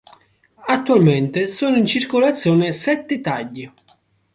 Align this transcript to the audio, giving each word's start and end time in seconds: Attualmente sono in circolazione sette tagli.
Attualmente 0.65 1.47
sono 1.47 1.77
in 1.77 1.85
circolazione 1.85 2.71
sette 2.71 3.21
tagli. 3.21 3.69